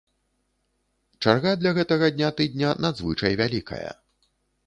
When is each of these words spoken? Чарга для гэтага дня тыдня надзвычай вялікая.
Чарга 1.25 1.51
для 1.61 1.73
гэтага 1.79 2.09
дня 2.15 2.29
тыдня 2.41 2.71
надзвычай 2.87 3.33
вялікая. 3.43 3.91